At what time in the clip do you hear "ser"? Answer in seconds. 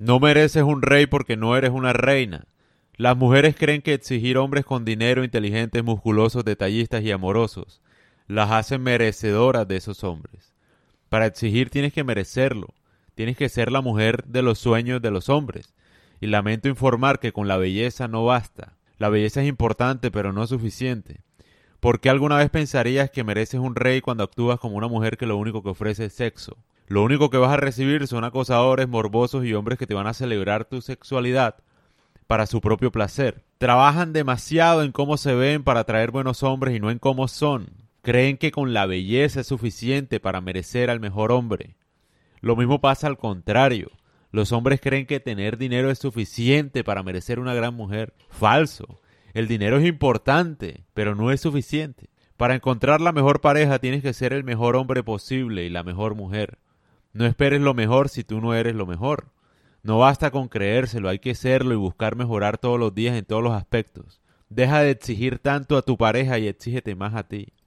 13.48-13.72, 54.12-54.32